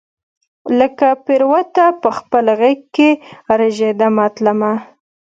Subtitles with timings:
[0.79, 3.09] لکه پیروته پخپل غیږ کې
[3.75, 4.73] ژریدمه تلمه